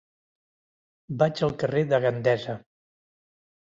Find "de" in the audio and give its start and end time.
1.95-2.03